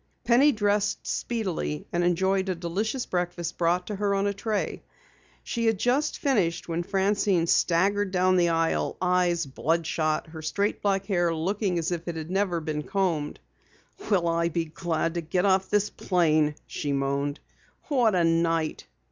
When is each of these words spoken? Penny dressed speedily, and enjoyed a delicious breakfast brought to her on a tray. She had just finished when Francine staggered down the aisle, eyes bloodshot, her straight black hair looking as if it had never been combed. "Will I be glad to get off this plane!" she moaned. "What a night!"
Penny 0.23 0.51
dressed 0.51 1.05
speedily, 1.05 1.85
and 1.93 2.03
enjoyed 2.03 2.49
a 2.49 2.55
delicious 2.55 3.05
breakfast 3.05 3.59
brought 3.59 3.85
to 3.85 3.97
her 3.97 4.15
on 4.15 4.25
a 4.25 4.33
tray. 4.33 4.81
She 5.43 5.67
had 5.67 5.77
just 5.77 6.17
finished 6.17 6.67
when 6.67 6.81
Francine 6.81 7.45
staggered 7.45 8.09
down 8.09 8.35
the 8.35 8.49
aisle, 8.49 8.97
eyes 8.99 9.45
bloodshot, 9.45 10.25
her 10.29 10.41
straight 10.41 10.81
black 10.81 11.05
hair 11.05 11.35
looking 11.35 11.77
as 11.77 11.91
if 11.91 12.07
it 12.07 12.15
had 12.15 12.31
never 12.31 12.59
been 12.59 12.81
combed. 12.81 13.39
"Will 14.09 14.27
I 14.27 14.49
be 14.49 14.65
glad 14.65 15.13
to 15.13 15.21
get 15.21 15.45
off 15.45 15.69
this 15.69 15.91
plane!" 15.91 16.55
she 16.65 16.91
moaned. 16.93 17.39
"What 17.87 18.15
a 18.15 18.23
night!" 18.23 18.87